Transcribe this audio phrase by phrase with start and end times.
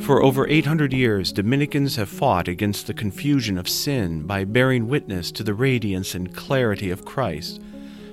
[0.00, 5.30] For over 800 years, Dominicans have fought against the confusion of sin by bearing witness
[5.32, 7.60] to the radiance and clarity of Christ.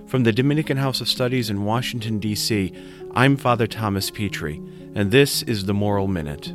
[0.05, 2.73] From the Dominican House of Studies in Washington, D.C.,
[3.15, 4.61] I'm Father Thomas Petri,
[4.95, 6.53] and this is the Moral Minute.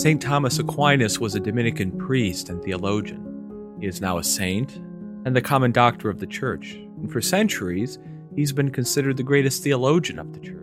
[0.00, 0.22] St.
[0.22, 3.76] Thomas Aquinas was a Dominican priest and theologian.
[3.78, 4.76] He is now a saint
[5.26, 7.98] and the common doctor of the Church, and for centuries
[8.36, 10.56] he's been considered the greatest theologian of the Church.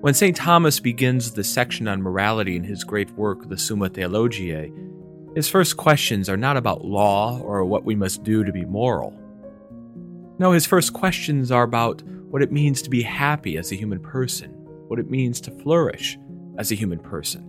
[0.00, 0.36] When St.
[0.36, 4.72] Thomas begins the section on morality in his great work, the Summa Theologiae,
[5.34, 9.12] his first questions are not about law or what we must do to be moral.
[10.38, 14.00] No, his first questions are about what it means to be happy as a human
[14.00, 14.50] person,
[14.86, 16.16] what it means to flourish
[16.58, 17.44] as a human person.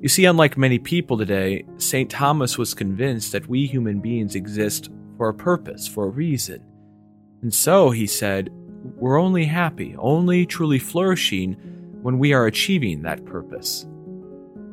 [0.00, 2.10] You see, unlike many people today, St.
[2.10, 4.88] Thomas was convinced that we human beings exist
[5.18, 6.62] for a purpose, for a reason.
[7.42, 8.50] And so, he said,
[8.96, 11.54] we're only happy, only truly flourishing
[12.02, 13.86] when we are achieving that purpose.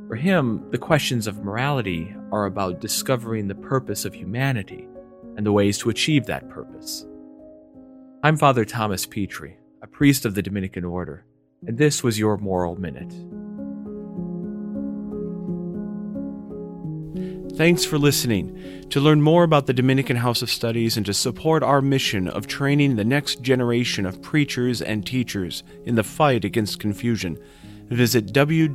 [0.07, 4.87] For him, the questions of morality are about discovering the purpose of humanity
[5.35, 7.05] and the ways to achieve that purpose.
[8.23, 11.25] I'm Father Thomas Petri, a priest of the Dominican Order,
[11.65, 13.13] and this was your Moral Minute.
[17.57, 18.87] Thanks for listening.
[18.91, 22.45] To learn more about the Dominican House of Studies and to support our mission of
[22.45, 27.35] training the next generation of preachers and teachers in the fight against confusion,
[27.89, 28.67] visit www.dhs.edu.